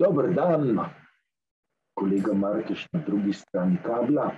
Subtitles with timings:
[0.00, 0.80] Dober dan,
[1.94, 4.30] kolega Markeš na drugi strani kabla.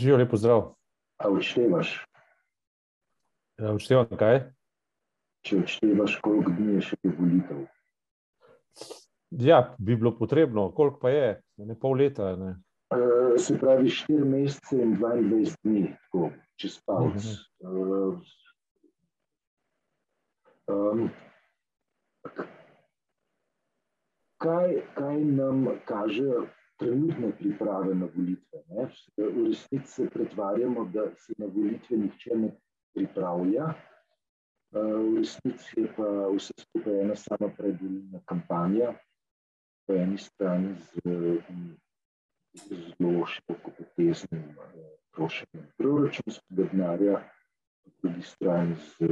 [0.00, 0.74] Živijo lepo zdrav.
[1.18, 2.06] A odštevaš?
[3.58, 4.38] Ja, Odštevam kaj?
[5.42, 7.64] Če odštevaš, koliko dni je še volitev?
[9.42, 11.28] Ja, bi bilo potrebno, koliko pa je,
[11.58, 12.36] ne pol leta.
[12.38, 12.54] Ne?
[12.94, 16.30] Uh, se pravi, 4 mesece in 22 dni, tako
[16.62, 17.26] čez palec.
[17.58, 18.22] Uh,
[20.70, 21.08] um,
[24.38, 26.46] kaj, kaj nam kaže
[26.78, 28.62] trenutne priprave na volitve?
[28.68, 28.88] Ne?
[29.16, 32.50] V resnici se pretvarjamo, da se na volitve nihče ne
[32.94, 33.72] pripravlja.
[34.72, 38.92] V resnici je pa vse skupaj ena sama predvoljena kampanja,
[39.86, 41.00] po eni strani z
[42.68, 44.44] zelo širokopoteznim
[45.14, 47.20] trošenjem proračunskega denarja,
[47.84, 49.08] po drugi strani z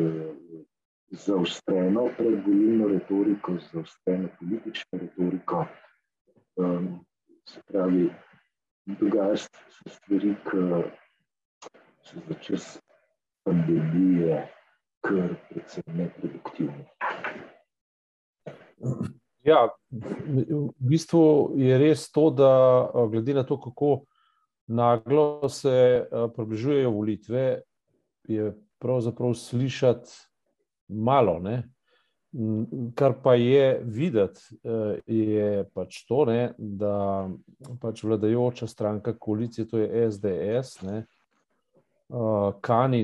[1.10, 5.66] zaostreno predvolilno retoriko, zaostreno politično retoriko.
[6.56, 7.06] Um,
[7.48, 8.10] se pravi,
[8.86, 9.48] dogajajo se
[9.86, 10.56] stvari, ki
[12.02, 12.80] so za čas
[13.44, 14.52] pandemije,
[15.00, 16.84] kar predvsem neproduktivne.
[19.46, 22.50] Ja, v bistvu je res to, da
[23.10, 24.00] glede na to, kako
[24.66, 27.44] naglo se približujejo volitve,
[28.26, 28.50] je
[28.82, 30.10] pravzaprav slišati
[30.88, 31.38] malo.
[31.38, 31.62] Ne?
[32.94, 34.40] Kar pa je videti,
[35.06, 37.28] je pač to, ne, da
[37.80, 41.06] pač vladajoča stranka koalicije, to je SDS, ne,
[42.60, 43.00] kani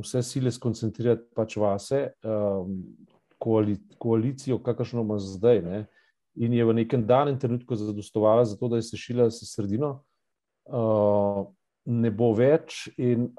[0.00, 2.00] vse sile skoncentrirati pač vase,
[3.98, 5.62] koalicijo, kakršno ima zdaj.
[5.62, 5.84] Ne,
[6.36, 10.00] in je v nekem danem trenutku zadostovala za to, da je sešila se sredino,
[11.86, 13.30] ne bo več in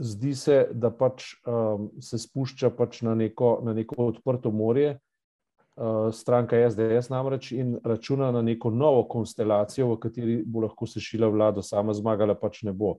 [0.00, 6.10] zdi se, da pač um, se spušča pač na, neko, na neko odprto morje, uh,
[6.14, 11.64] stranka SDS namreč in računa na neko novo konstelacijo, v kateri bo lahko sešila vlado,
[11.64, 12.98] sama zmagala pač ne bo.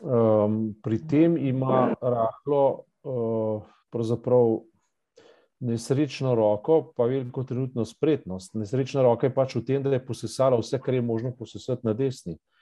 [0.00, 2.64] Um, pri tem ima rahlo,
[3.04, 4.60] uh, pravzaprav
[5.60, 8.54] nesrečno roko, pa veliko trenutno spretnost.
[8.56, 11.92] Nesrečna roka je pač v tem, da je posesala vse, kar je možno posesati na
[11.92, 12.38] desni.
[12.38, 12.59] Uh,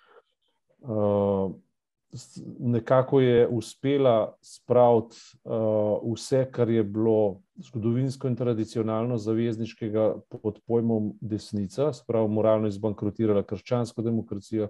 [2.59, 11.13] nekako je uspela spraviti uh, vse, kar je bilo zgodovinsko in tradicionalno zavezniškega pod pojmom
[11.21, 14.69] desnica, spravo moralno izbankrotirala krščansko demokracijo,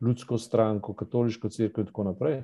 [0.00, 2.42] ljudsko stranko, katoliško crkvo in tako naprej.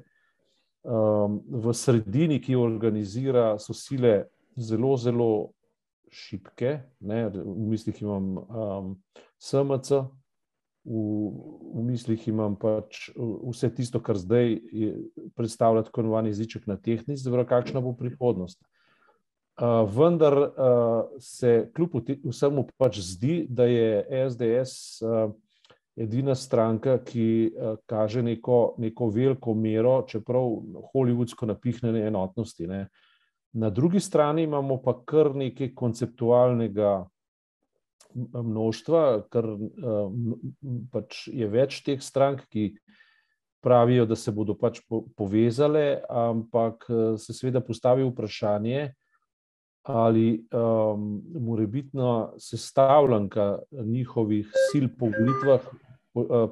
[0.82, 5.30] Um, v sredini, ki jo organizira, so sile zelo, zelo
[6.10, 6.78] šibke.
[7.00, 7.26] Ne?
[7.28, 8.94] V mislih imam um,
[9.38, 10.04] SMC,
[10.88, 11.30] v,
[11.74, 14.56] v mislih imam pač vse tisto, kar zdaj
[15.36, 18.60] predstavlja tako imenovani jeziček na tehnici, zelo kakšna bo prihodnost.
[19.58, 25.32] Uh, vendar uh, se kljub vsemu pač zdi, da je SDS uh,
[25.98, 30.46] edina stranka, ki uh, kaže neko, neko veliko mero, čeprav
[30.92, 32.70] holivudsko napihnjene enotnosti.
[32.70, 32.84] Ne.
[33.58, 36.92] Na drugi strani imamo pa kar nekaj konceptualnega
[38.14, 39.02] množstva,
[39.32, 39.46] ker
[40.92, 42.72] pač je več teh strank, ki
[43.64, 44.80] pravijo, da se bodo pač
[45.18, 46.86] povezale, ampak
[47.18, 48.88] se seveda postavi vprašanje,
[49.88, 55.64] ali um, morebitna sestavljanka njihovih sil po volitvah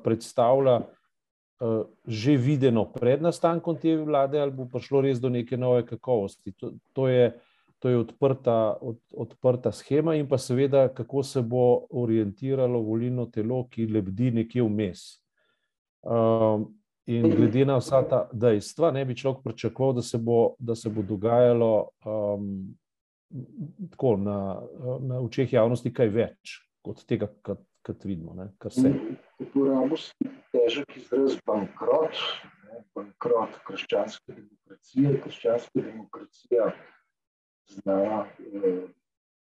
[0.05, 5.85] predstavlja uh, že videno pred nastankom te vlade, ali bo prišlo res do neke nove
[5.87, 6.55] kakovosti.
[6.57, 7.35] To, to je
[7.79, 13.67] to je odprta, od, odprta schema, in pa seveda, kako se bo orientiralo volilno telo,
[13.69, 15.05] ki lebdi nekje vmes.
[16.03, 16.71] Um,
[17.07, 20.91] in glede na vsa ta dejstva, ne bi človek pričakoval, da se bo, da se
[20.91, 22.51] bo dogajalo um,
[23.91, 24.63] tako na,
[25.01, 28.35] na očeh javnosti kaj več od tega, kar, kar vidimo.
[28.35, 28.93] Ne, kar se.
[29.43, 29.99] Uporabimo
[30.55, 32.19] težek izraz bankrot,
[32.67, 36.71] ne, bankrot krščanske demokracije, krščanska demokracija
[37.69, 38.87] znala eh,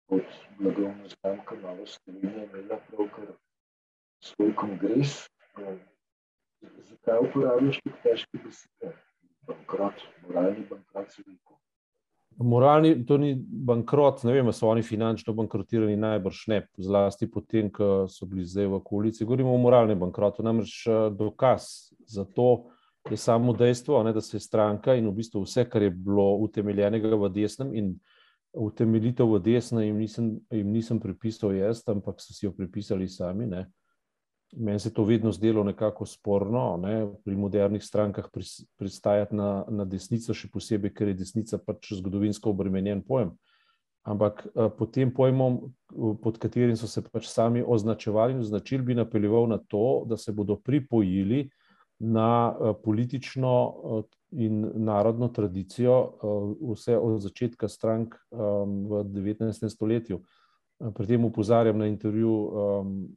[0.07, 0.21] pod
[0.59, 3.25] blagovno znamko Nova Slovenija imela pravkar
[4.23, 5.25] svoj kongres.
[5.25, 5.77] Eh,
[6.61, 8.95] zakaj uporabljaš tako težke besede?
[9.47, 11.59] Bankrot, moralni bankrot se veliko.
[12.37, 18.09] Moralni, to ni bankrot, ne vem, so oni finančno bankrotirani, najbrž ne, zlasti potem, ko
[18.11, 19.25] so bili zdaj v koaliciji.
[19.25, 20.81] Govorimo o moralnem bankrotu, namreč
[21.15, 21.69] dokaz
[22.11, 22.65] za to
[23.09, 26.35] je samo dejstvo, ne, da se je stranka in v bistvu vse, kar je bilo
[26.41, 27.93] utemeljenega v desnem in
[28.55, 33.47] utemeljitev v desno jim nisem, jim nisem pripisal jaz, ampak so si jo pripisali sami.
[33.47, 33.65] Ne.
[34.55, 38.29] Meni se to vedno zdelo nekako sporno, ne, pri modernih strankah
[38.77, 43.35] pristajati na, na desnico, še posebej, ker je desnica pač zgodovinsko obremenjen pojem.
[44.05, 44.45] ampak
[44.77, 45.73] pod tem pojmom,
[46.21, 50.31] pod katerim so se pač sami označevali in označili, bi napeljeval na to, da se
[50.31, 51.49] bodo pripojili
[51.99, 52.53] na
[52.83, 54.03] politično
[54.37, 55.95] in narodno tradicijo
[56.73, 59.69] vse od začetka strank v 19.
[59.69, 60.21] stoletju.
[60.95, 62.33] Pri tem upozarjam na intervju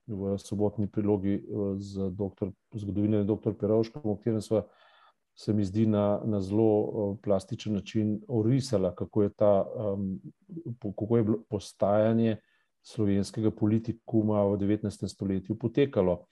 [0.06, 1.41] v sobotni prilogi
[1.79, 3.56] z doktor, zgodovinarjem dr.
[3.59, 4.62] Perovškom, o katerem smo
[5.38, 9.67] se mi zdi na, na zelo plastičen način orisala, kako je, ta,
[10.82, 12.37] kako je postajanje
[12.82, 15.09] slovenskega politikuma v 19.
[15.09, 16.25] stoletju potekalo.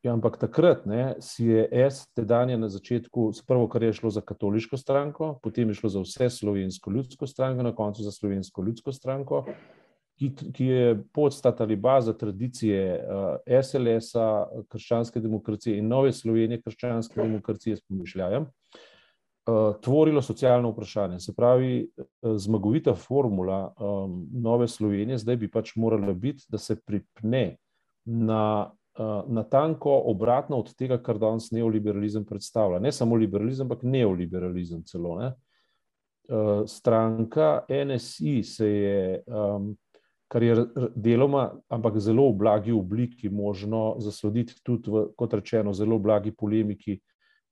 [0.00, 4.22] Ja, ampak takrat ne, si je S tedanje na začetku, prvo, kar je šlo za
[4.24, 8.92] katoliško stranko, potem je šlo za vse slovensko ljudsko stranko, na koncu za slovensko ljudsko
[8.96, 9.44] stranko,
[10.16, 17.20] ki, ki je podstat ali baza tradicije uh, SLS-a, krščanske demokracije in nove Slovenije, krščanske
[17.20, 21.20] demokracije s pomišljajem, uh, tvorilo socialno vprašanje.
[21.20, 26.80] Se pravi, uh, zmagovita formula um, nove Slovenije zdaj bi pač morala biti, da se
[26.80, 27.58] pripne
[28.04, 28.70] na
[29.28, 32.78] na tanko obratno od tega, kar danes neoliberalizem predstavlja.
[32.78, 35.18] Ne samo liberalizem, ampak neoliberalizem celo.
[35.20, 35.32] Ne?
[36.66, 39.22] Stranka NSI se je,
[40.28, 45.98] kar je deloma, ampak zelo v blagi obliki, možno zaslediti tudi v, kot rečeno, zelo
[45.98, 47.00] blagi polemiki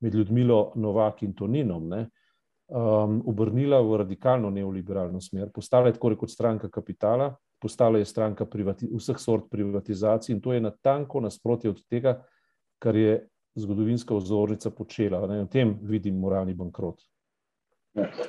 [0.01, 2.07] med Ljudmilo Novak in Toninom, ne?
[2.69, 5.49] obrnila v radikalno neoliberalno smer.
[5.55, 10.61] Postala je tako rekoč stranka kapitala, postala je stranka vseh sort privatizacij in to je
[10.61, 12.25] natanko nasprotje od tega,
[12.79, 13.29] kar je
[13.59, 15.27] zgodovinska ozornica počela.
[15.27, 17.03] Ne, v tem vidim moralni bankrot.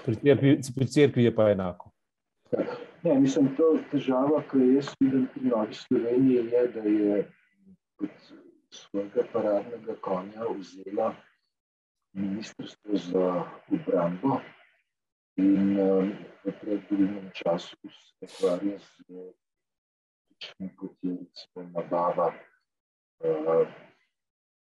[0.05, 1.91] Pri cerkvi, pri cerkvi je pa enako.
[3.03, 7.19] Ne, mislim, to težava, ki jaz vidim pri Novi Sloveniji, je, da je
[7.99, 8.31] kot
[8.73, 11.13] svojega paradnega konja vzela
[12.13, 14.39] ministrstvo za obrambo,
[15.39, 16.12] In um,
[16.44, 18.89] v predvolilnem času se ukvarja z
[20.39, 22.27] tem, kot je recimo nabava
[23.24, 23.63] uh,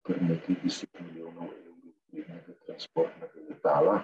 [0.03, 1.79] kar nekaj deset milijonov evrov
[2.11, 3.95] vrednega transportnega letala.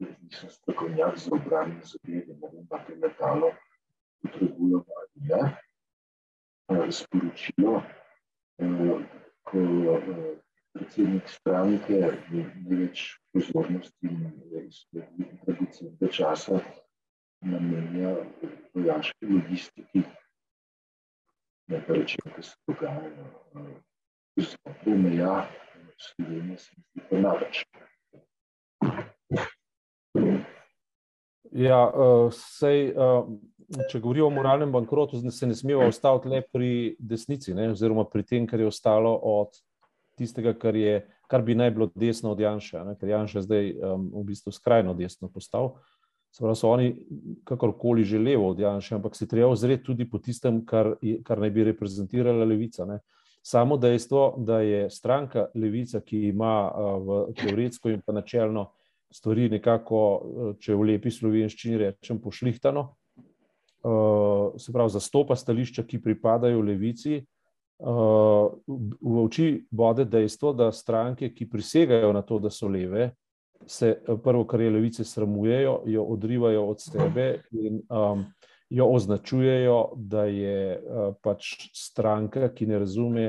[0.00, 3.52] Nisem strokovnjak za obrambne zadeve, ne vem, pa te letalo
[4.24, 5.42] potrebujemo ali ne.
[6.90, 7.82] Sporočilo,
[9.44, 9.60] ko
[10.76, 12.00] predsednik stranke
[12.30, 14.30] največ pozornosti in
[15.46, 16.60] dragocenega časa
[17.44, 18.16] namenja
[18.74, 20.02] vojaški logistiki,
[21.72, 23.10] ne pa rečem, kaj se dogaja
[24.36, 25.46] znotraj meja
[25.98, 27.62] Slovenije, se mi zdi pa največ.
[31.56, 31.78] Ja,
[32.36, 32.90] sej,
[33.90, 38.26] če govorimo o moralnem bankrotu, se ne smemo ostati le pri desnici, ne, oziroma pri
[38.28, 39.56] tem, kar je ostalo od
[40.16, 42.96] tistega, kar, je, kar bi naj bilo desno od Janša, ne?
[43.00, 45.76] ker Janša je zdaj um, v bistvu skrajno desno postal.
[46.36, 46.90] Pravi, so oni
[47.48, 51.50] kakorkoli že levo od Janša, ampak se treba ozreti tudi po tistem, kar, kar naj
[51.50, 52.84] bi reprezentirala levica.
[52.84, 52.98] Ne?
[53.42, 58.72] Samo dejstvo, da je stranka levica, ki ima uh, v teoretsko in pa načelno
[59.14, 62.82] stvari nekako, uh, če v lepi slovenščini rečem, pošlihtano,
[63.86, 67.22] uh, se pravi, zastopa stališča, ki pripadajo levici,
[67.78, 73.10] v oči bode dejstvo, da stranke, ki prisegajo na to, da so leve,
[73.66, 78.24] se prvo, kar je levice, sramujejo, jo odrivajo od sebe in um,
[78.70, 83.26] jo označujejo, da je uh, pač stranka, ki ne razume,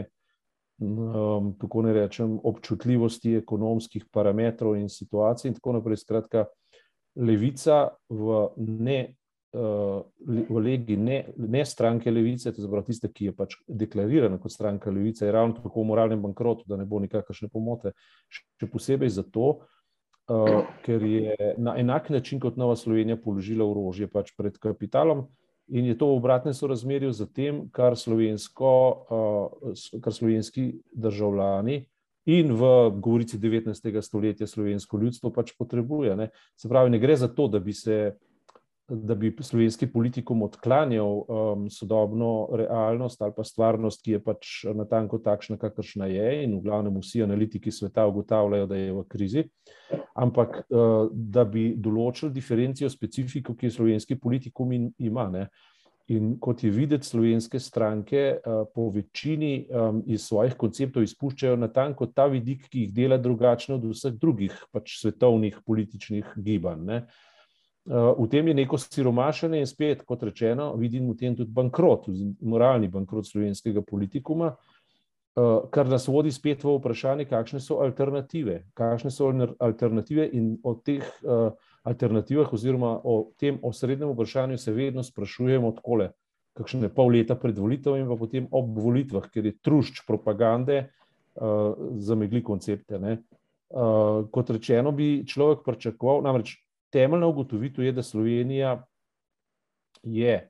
[0.79, 6.01] um, kako ne rečem, občutljivosti ekonomskih parametrov in situacij, in tako naprej.
[6.03, 6.45] Skratka,
[7.15, 9.16] levica v ne
[9.53, 14.91] v legi ne, ne stranke levice, to je tiste, ki je pač deklarirana kot stranka
[14.91, 17.93] levice, je ravno tako v moralnem bankrotu, da ne bo nikakršne pomote.
[18.27, 19.49] Še posebej zato,
[20.27, 25.27] uh, ker je na enak način kot Nova Slovenija položila orožje pač pred kapitalom
[25.67, 29.73] in je to v obratnem sorazmerju z tem, kar, uh,
[30.03, 31.85] kar slovenski državljani.
[32.27, 34.01] In v govorici 19.
[34.03, 36.15] stoletja slovensko ljudstvo pač potrebuje.
[36.19, 36.25] Ne.
[36.59, 38.17] Se pravi, ne gre za to, da bi se
[38.89, 44.86] da bi slovenski politikom odklanjal um, sodobno realnost ali pa stvarnost, ki je pač na
[44.88, 49.44] tanko takšna, kakršna je, in v glavnem vsi analitiki sveta ugotavljajo, da je v krizi,
[50.15, 55.27] ampak uh, da bi določili diferencijo, specifiko, ki je slovenski politikum in, ima.
[55.34, 55.50] Ne.
[56.08, 61.67] In kot je videti, slovenske stranke uh, po večini um, iz svojih konceptov izpuščajo na
[61.67, 66.86] tanko ta vidik, ki jih dela drugačne od vseh drugih pač svetovnih političnih gibanj.
[66.88, 67.01] Ne.
[67.88, 72.10] V tem je neko siromašenje in spet, kot rečeno, vidim v tem tudi bankrot,
[72.44, 74.58] moralni bankrot slovenskega politikuma,
[75.72, 78.65] kar nas vodi spet v vprašanje, kakšne so alternative.
[78.75, 79.32] Kakšne so
[79.63, 81.06] alternative in o teh
[81.88, 86.12] alternativah, oziroma o tem osrednjem vprašanju, se vedno sprašujemo odkole.
[86.60, 90.89] Kakšne pol leta pred volitvami, in pa potem ob volitvah, ker je trušč propagande
[92.03, 93.00] zamegli koncepte.
[93.67, 96.56] Uh, kot rečeno, bi človek pričakoval, namreč
[96.94, 98.77] temeljna ugotovitev je, da Slovenija
[100.03, 100.50] je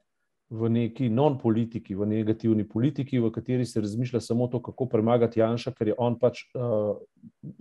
[0.49, 5.73] v neki non-politiki, v negativni politiki, v kateri se razmišlja samo to, kako premagati Janša,
[5.75, 6.95] ker je on pač, uh,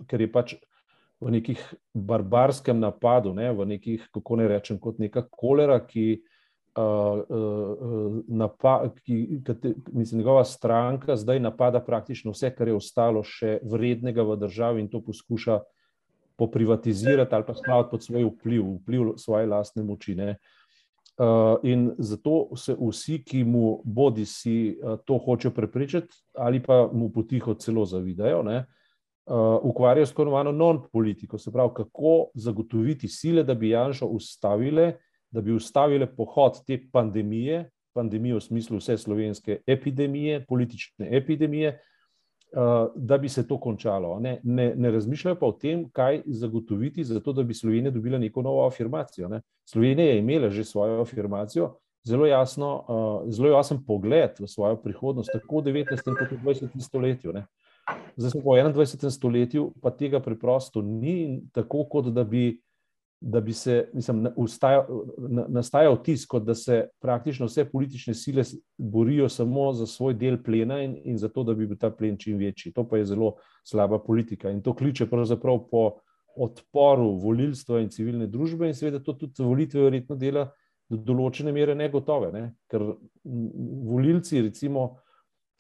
[0.07, 0.55] ker je pač
[1.21, 1.63] v nekih
[1.95, 6.23] barbarskem napadu, ne, v nekih, kako ne rečem, kot neka kolera, ki.
[6.77, 13.23] Uh, uh, napa, ki, kate, mislim, njegova stranka zdaj napada praktično vse, kar je ostalo
[13.25, 15.57] še vrednega v državi, in to poskuša
[16.37, 20.15] poprivatizirati ali pa spraviti pod svoj vpliv, vpliv svoje lastne moči.
[20.15, 20.35] Uh,
[21.17, 26.91] Uh, in zato se vsi, ki mu bodi si uh, to hočejo preprečiti, ali pa
[26.93, 28.59] mu potiho celo zavidajo, ne,
[29.25, 34.93] uh, ukvarjajo s tako imenovano non-politiko, se pravi, kako zagotoviti sile, da bi Janša ustavile,
[35.33, 37.65] da bi ustavile pohod te pandemije,
[37.97, 41.96] pandemije v smislu vse slovenske epidemije, politične epidemije, uh,
[42.95, 44.21] da bi se to končalo.
[44.21, 48.43] Ne, ne, ne razmišljajo pa o tem, kaj zagotoviti, zato da bi Slovenija dobila neko
[48.43, 49.29] novo afirmacijo.
[49.29, 49.41] Ne.
[49.69, 55.31] Slovenija je imela že svojo afirmacijo, zelo, jasno, uh, zelo jasen pogled v svojo prihodnost,
[55.33, 56.05] tako v 19.
[56.05, 56.81] kot v 20.
[56.81, 57.33] stoletju.
[57.33, 57.47] Ne.
[58.17, 59.11] Zdaj smo v 21.
[59.11, 62.61] stoletju, pa tega preprosto ni tako, kot da bi
[63.21, 64.27] da bi se, mislim,
[65.49, 68.43] nastaja vtis, kot da se praktično vse politične sile
[68.79, 72.19] borijo samo za svoj del plena in, in za to, da bi bil ta plen
[72.19, 72.73] čim večji.
[72.73, 75.91] To pa je zelo slaba politika in to kliče pravzaprav po
[76.37, 80.51] odporu volilstva in civilne družbe in seveda to tudi volitve verjetno dela
[80.89, 82.51] do določene mere negotove, ne?
[82.71, 82.85] ker
[83.25, 84.99] volilci recimo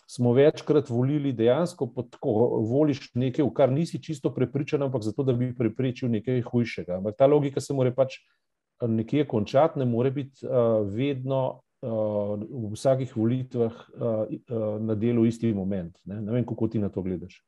[0.06, 2.32] smo večkrat volili dejansko, tako
[2.70, 7.00] voliš nekaj, v kar nisi čisto prepričan, ampak zato, da bi preprečil nekaj hujšega.
[7.00, 11.42] Ampak ta logika se mora pač eh, nekje končati, ne more biti uh, vedno
[11.82, 15.98] uh, v vsakih volitvah uh, uh, na delu isti moment.
[16.04, 16.20] Ne?
[16.22, 17.42] ne vem, kako ti na to gledaš.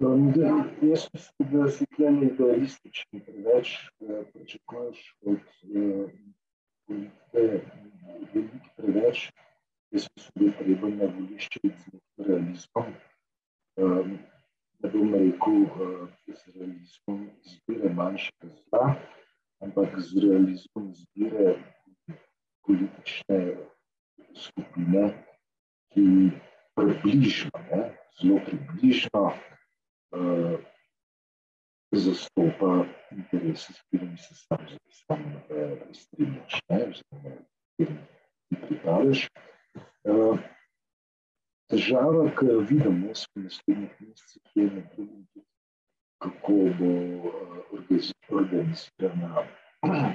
[0.00, 3.76] Um, da, jaz mislim, da si tlem idealistični, preveč
[4.32, 5.38] pričakuješ od
[6.86, 7.60] politike,
[8.32, 9.28] veliko preveč
[9.94, 12.86] jaz mislim, da je treba na volišče z realizmom.
[13.76, 14.18] Um,
[14.82, 18.94] ne bom rekel, uh, z realizmom zbire manjšega zla,
[19.62, 21.54] ampak z realizmom zbire
[22.66, 23.38] politične
[24.34, 25.04] skupine,
[25.94, 26.06] ki
[26.74, 27.82] približno, ne,
[28.18, 30.58] zelo približno uh,
[31.92, 37.36] zastopa interese, s katerimi se sam, sam uh, strinjaš, oziroma,
[37.78, 39.28] ki pripraviš.
[40.04, 45.48] Težava, ki jo vidim v naslednjih mesecih, je med drugim tudi,
[46.20, 46.90] kako bo
[48.28, 49.30] organizirana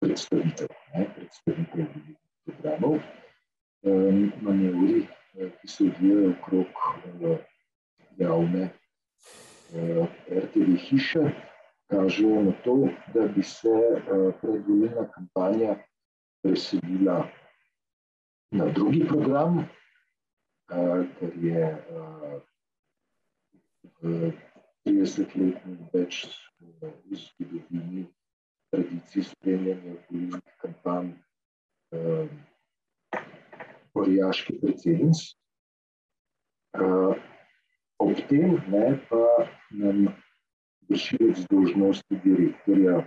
[0.00, 1.86] predstavitev, ne, predstavitev
[2.46, 2.96] programov,
[4.46, 5.00] manevri,
[5.58, 6.70] ki se odvijajo okrog
[8.22, 8.64] javne
[10.42, 11.24] RTV hiše,
[11.90, 12.76] kažejo na to,
[13.14, 13.74] da bi se
[14.40, 15.72] predvolilna kampanja
[16.42, 17.18] preselila
[18.56, 22.40] na drugi program, uh, ker je uh,
[24.00, 24.32] v
[24.86, 26.24] 30-letni več
[27.10, 28.06] zgodovini
[28.72, 31.08] tradicij spremljanja volilnih kampanj
[33.96, 35.22] orjaški predsednic.
[38.02, 39.22] Ob tem ne, pa
[39.70, 40.08] nam
[40.90, 43.00] vršilec dožnosti direktorja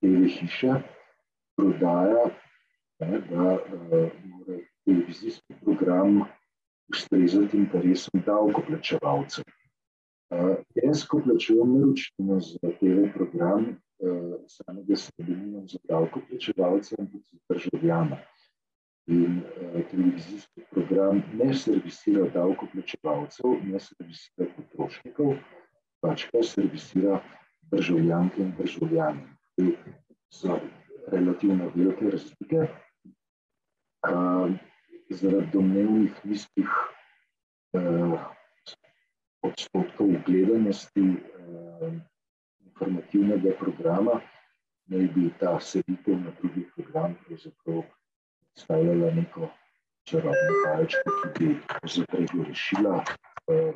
[0.00, 0.80] TV hiše
[1.56, 2.24] prodaja
[3.30, 6.20] da uh, mora televizijski program
[6.88, 9.44] ustrezati interesom davkoplačevalcev.
[10.74, 18.16] Dejansko plačujem naročnino za TV program, uh, samega sredinina za davkoplačevalce tudi za državljana.
[19.06, 25.34] In uh, televizijski program ne servisira davkoplačevalcev, ne servisira potrošnikov,
[26.00, 27.22] pač pa servisira
[27.72, 29.26] državljanke in državljane.
[30.32, 30.60] So
[31.12, 32.68] relativno velike razlike,
[35.10, 36.68] zaradi domnevnih nizkih
[37.72, 38.20] uh,
[39.42, 41.92] odstotkov gledanosti uh,
[42.64, 44.20] informativnega programa,
[44.86, 47.82] naj bi ta selitev na drugi program pravzaprav
[48.38, 49.50] predstavljala neko
[50.08, 53.04] čarobno palečko, ki bi pravzaprav rešila.
[53.46, 53.74] Uh,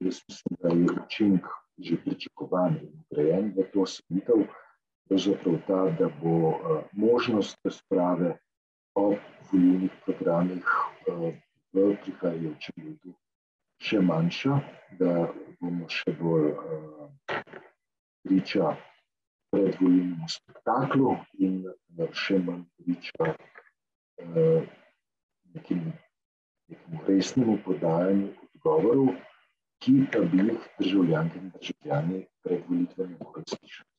[0.00, 1.46] jaz mislim, da je učinek
[1.78, 4.44] že pričakovan in ugrajen v to selitev,
[5.08, 6.54] pravzaprav ta, da bo
[6.92, 8.36] možnost razprave
[8.94, 9.04] o
[9.50, 10.64] volilnih programih
[11.74, 13.14] v prihajajočem letu
[13.82, 14.58] še manjša,
[14.98, 15.12] da
[15.60, 16.52] bomo še bolj
[18.24, 18.74] priča
[19.54, 21.60] predvolilnemu spektaklu in
[22.24, 23.34] še manj priča
[25.54, 25.92] nekim,
[26.68, 29.14] nekim resnemu podajanju odgovorov,
[29.82, 33.93] ki pa bi jih državljanke in državljani pred volitvami morali slišati.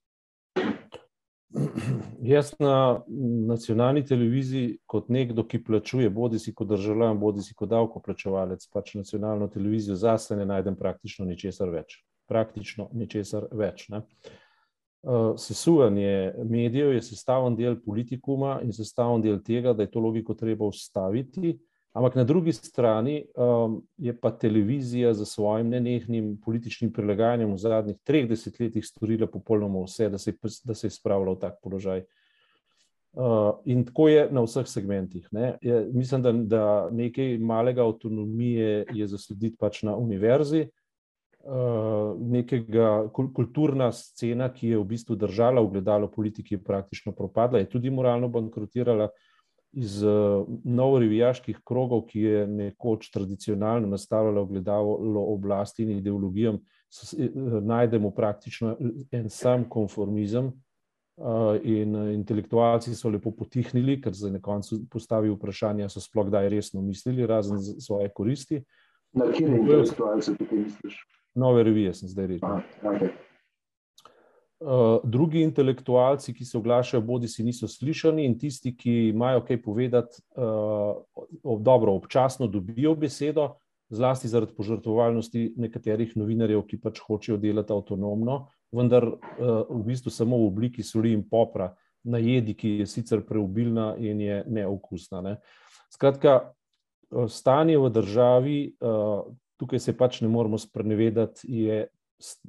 [2.22, 3.04] Jaz na
[3.48, 8.96] nacionalni televiziji, kot nekdo, ki plačuje, bodi si kot državljan, bodi si kot davkoplačevalec, pač
[8.96, 12.02] nacionalno televizijo, zase ne najdem praktično ničesar več.
[12.28, 13.88] Praktično ničesar več.
[13.94, 14.02] Ne.
[15.38, 20.66] Sesuvanje medijev je sestavljen del politikuma in sestavljen del tega, da je to logiko treba
[20.66, 21.60] ustaviti.
[21.96, 27.98] Ampak na drugi strani um, je pa televizija za svojim nenehnim političnim prilagajanjem v zadnjih
[28.04, 30.34] treh desetletjih storila popolnoma vse, da se,
[30.64, 32.04] da se je spravila v tak položaj.
[33.16, 35.30] Uh, in tako je na vseh segmentih.
[35.62, 43.88] Je, mislim, da, da nekaj malega avtonomije je zaslediti pač na univerzi, uh, nekega kulturna
[43.96, 48.28] scena, ki je v bistvu držala v gledalo politiki, je praktično propadla, je tudi moralno
[48.28, 49.08] bankrotirala
[49.76, 57.60] iz uh, novorevijaških krogov, ki je nekoč tradicionalno nastavljala ogledalo oblasti in ideologijam, so, uh,
[57.64, 58.78] najdemo praktično
[59.12, 60.54] en sam konformizem.
[61.64, 66.50] In intelektualci so lepo potihnili, ker se je na koncu postavil vprašanje, so sploh kdaj
[66.52, 68.60] resno mislili, razen svoje koristi.
[69.16, 70.98] Na kje intelektualce tukaj misliš?
[71.40, 72.60] Nove revije sem zdaj rekel.
[72.84, 73.16] Okay.
[74.66, 79.60] Uh, drugi intelektualci, ki se oglašajo, bodi si niso slišani, in tisti, ki imajo kaj
[79.62, 83.52] povedati, uh, dobro, občasno dobijo besedo,
[83.94, 88.40] zlasti zaradi požrtvovalnosti nekaterih novinarjev, ki pač hočejo delati avtonomno,
[88.74, 89.20] vendar uh,
[89.70, 94.26] v bistvu samo v obliki soli in popra, na jedi, ki je sicer preobilna in
[94.26, 95.22] je neokusna.
[95.22, 95.36] Ne.
[95.94, 96.40] Skratka,
[97.30, 99.30] stanje v državi, uh,
[99.62, 101.86] tukaj se pač ne moramo sprenevedati, je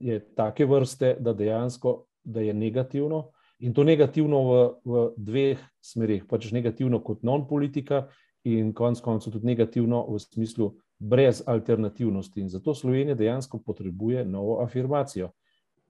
[0.01, 3.31] je take vrste, da dejansko da je negativno.
[3.59, 4.55] In to negativno v,
[4.85, 6.27] v dveh smerih.
[6.29, 8.09] Pač negativno kot non-politika,
[8.47, 12.41] in konec koncev tudi negativno v smislu brez alternativnosti.
[12.41, 15.31] In zato Slovenija dejansko potrebuje novo afirmacijo.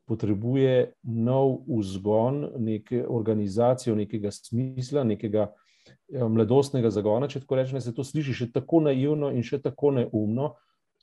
[0.07, 7.29] Potrebuje nov vzgon, neke organizacijo, nekega smisla, nekega eh, mladostnega zagona.
[7.29, 10.55] Če tako rečem, se to sliši še tako naivno in še tako neumno,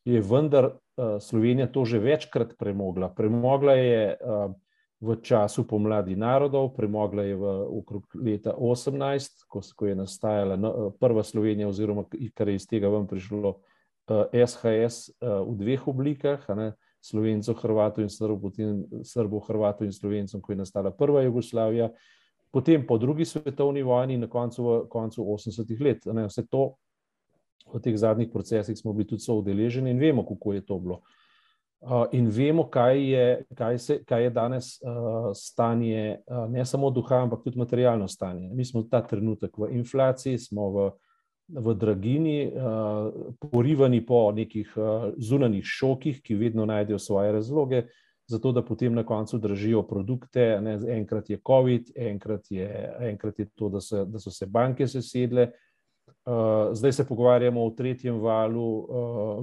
[0.05, 3.09] je vendar Slovenija to že večkrat premogla.
[3.09, 4.53] Premogla je uh,
[5.03, 10.91] v času pomladi narodov, premogla je v okrog leta 18, ko, ko je nastajala no,
[10.99, 13.57] prva Slovenija, oziroma kar je iz tega vam prišlo
[14.31, 16.47] SHS v dveh oblikah.
[17.03, 21.89] Slovencov, Hrvatov in Srbov, potem Srbov, Hrvatov in Slovencov, ko je nastala prva Jugoslavija,
[22.47, 26.07] potem po drugi svetovni vojni in na koncu, koncu 80-ih let.
[26.15, 26.77] Ne, vse to
[27.73, 31.01] v teh zadnjih procesih smo bili tudi soodeleženi in vemo, kako je to bilo.
[31.83, 36.89] Uh, in vemo, kaj je, kaj se, kaj je danes uh, stanje, uh, ne samo
[36.89, 38.49] duha, ampak tudi materialno stanje.
[38.53, 40.85] Mi smo ta trenutek v inflaciji, smo v,
[41.59, 43.11] v dragini, uh,
[43.51, 47.83] porivani po nekih uh, zunanjih šokih, ki vedno najdejo svoje razloge,
[48.31, 50.61] zato da potem na koncu držijo produkte.
[50.63, 54.87] Ne, enkrat je COVID, enkrat je, enkrat je to, da, se, da so se banke
[54.87, 55.51] sesedle.
[56.25, 58.67] Uh, zdaj se pogovarjamo o tretjem valu,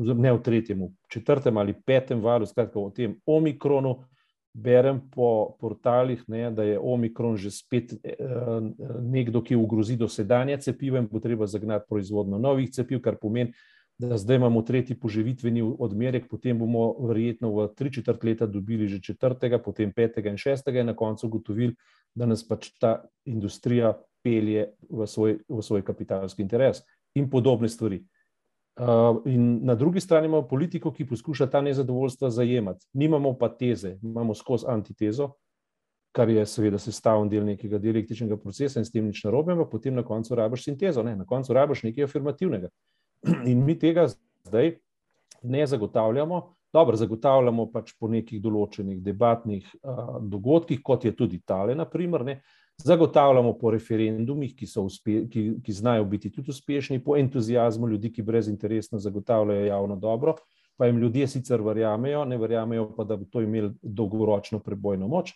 [0.00, 3.98] uh, ne o tretjem, četrtem ali petem valu, skratka o tem omikronu.
[4.52, 8.64] Berem po portalih, ne, da je omikron že spet uh,
[9.00, 13.52] nekdo, ki ogrozi dosedanje cepivo in bo treba zagnati proizvodno novih cepiv, kar pomeni,
[14.00, 19.02] da zdaj imamo tretji poživitveni odmerek, potem bomo verjetno v tri četrt leta dobili že
[19.04, 21.76] četrtega, potem petega in šestega in na koncu ugotovili,
[22.14, 26.82] da nas pač ta industrija pelje v svoj, v svoj kapitalski interes
[27.14, 28.02] in podobne stvari.
[28.80, 32.86] Uh, in na drugi strani imamo politiko, ki poskuša ta nezadovoljstva zajemati.
[32.92, 35.32] Nimamo pa teze, imamo skozi antitezo,
[36.12, 39.94] kar je seveda sestavljen del nekega dialektičnega procesa in s tem nič narobe, ampak potem
[39.94, 41.16] na koncu rabiš sintezo, ne?
[41.16, 42.70] na koncu rabiš nekaj afirmativnega.
[43.50, 44.06] In mi tega
[44.46, 44.78] zdaj
[45.42, 46.40] ne zagotavljamo.
[46.72, 52.36] Dobro, zagotavljamo pač po nekih določenih debatnih uh, dogodkih, kot je tudi tale, naprimer, ne,
[52.84, 58.22] Zagotavljamo po referendumih, ki, uspe, ki, ki znajo biti tudi uspešni, po entuzijazmu ljudi, ki
[58.22, 60.34] brezinteresno zagotavljajo javno dobro,
[60.76, 65.34] pa jim ljudje sicer verjamejo, ne verjamejo pa, da bo to imelo dolgoročno prebojno moč.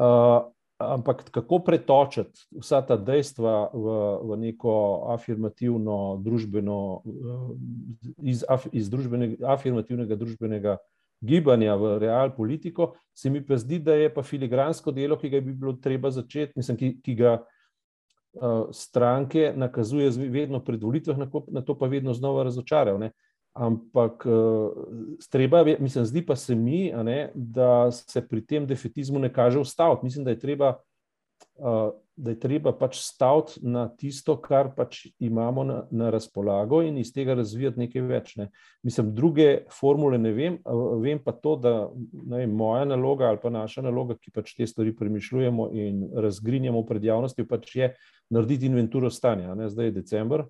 [0.00, 4.74] Uh, ampak kako pretočiti vsa ta dejstva v, v neko
[5.12, 7.02] afirmativno družbeno,
[8.24, 10.76] iz, af, iz družbenega, afirmativnega družbenega
[11.20, 15.40] gibanja v real politiko, se mi pa zdi, da je pa filigransko delo, ki ga
[15.40, 17.38] bi bilo treba začeti, mislim, ki, ki ga
[18.72, 23.10] stranke nakazuje vedno pred volitvah, na to pa vedno znova razočarajo.
[23.52, 24.24] Ampak
[25.30, 30.04] treba, mislim, zdi pa se mi, ne, da se pri tem defetizmu ne kaže ustaviti.
[30.06, 30.76] Mislim, da je treba
[32.20, 37.12] da je treba pač staviti na tisto, kar pač imamo na, na razpolago, in iz
[37.16, 38.34] tega razvijati nekaj več.
[38.36, 38.50] Ne.
[38.86, 40.58] Mislim, druge formule ne vem,
[41.00, 41.74] vem pa to, da
[42.12, 47.04] vem, moja naloga ali pa naša naloga, ki pač te stvari premišljujemo in razgrinjamo pred
[47.08, 47.92] javnostjo, pač je
[48.30, 49.54] narediti inventuro stanja.
[49.56, 49.70] Ne.
[49.72, 50.48] Zdaj je decembr.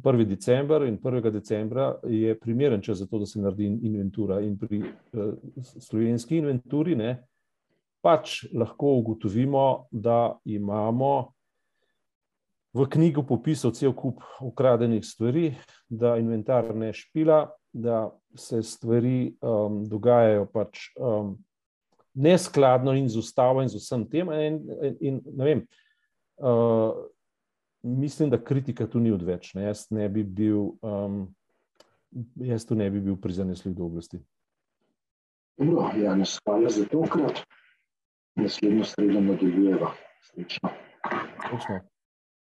[0.00, 0.24] 1.
[0.24, 1.30] december in 1.
[1.30, 4.40] decembra je primeren čas za to, da se naredi inventura.
[4.40, 7.29] In pri uh, slovenski inventuri, ne, uh,
[8.00, 11.32] pač lahko ugotovimo, da imamo
[12.74, 15.50] v knjigu popisov cel kup ukradenih stvari,
[15.88, 21.34] da inventar ne špila, da se stvari um, dogajajo pač um,
[22.14, 24.30] neskladno in z ustavo in z vsem tem.
[24.30, 25.64] In, in, in, vem,
[26.38, 26.94] uh,
[27.82, 29.66] mislim, da kritika tu ni odvečna.
[29.66, 30.72] Jaz ne bi bil.
[30.82, 31.28] Um,
[32.42, 34.18] Jaz tu ne bi bil prizanesljiv do oblasti.
[35.62, 37.38] No, Janes, hvala za to krat
[38.40, 39.92] naslednjo sredo nadaljujeva.
[40.30, 40.70] Srečno.
[41.48, 41.80] Srečno.